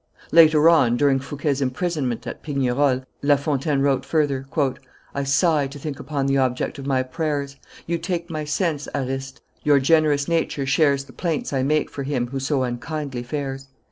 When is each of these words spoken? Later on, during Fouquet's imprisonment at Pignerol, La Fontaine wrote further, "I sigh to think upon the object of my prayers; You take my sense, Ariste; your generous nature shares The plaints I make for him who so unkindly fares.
Later 0.31 0.67
on, 0.67 0.97
during 0.97 1.19
Fouquet's 1.19 1.61
imprisonment 1.61 2.25
at 2.25 2.41
Pignerol, 2.41 3.03
La 3.21 3.35
Fontaine 3.35 3.81
wrote 3.81 4.03
further, 4.03 4.47
"I 5.13 5.23
sigh 5.23 5.67
to 5.67 5.77
think 5.77 5.99
upon 5.99 6.25
the 6.25 6.39
object 6.39 6.79
of 6.79 6.87
my 6.87 7.03
prayers; 7.03 7.55
You 7.85 7.99
take 7.99 8.27
my 8.27 8.43
sense, 8.43 8.87
Ariste; 8.95 9.41
your 9.61 9.77
generous 9.79 10.27
nature 10.27 10.65
shares 10.65 11.05
The 11.05 11.13
plaints 11.13 11.53
I 11.53 11.61
make 11.61 11.91
for 11.91 12.01
him 12.01 12.29
who 12.29 12.39
so 12.39 12.63
unkindly 12.63 13.21
fares. 13.21 13.67